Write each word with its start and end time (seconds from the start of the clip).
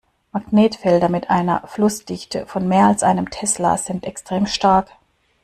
Magnetfelder 0.31 1.09
mit 1.09 1.29
einer 1.29 1.61
Flussdichte 1.67 2.47
von 2.47 2.67
mehr 2.67 2.87
als 2.87 3.03
einem 3.03 3.29
Tesla 3.29 3.77
sind 3.77 4.03
extrem 4.03 4.47
stark. 4.47 4.89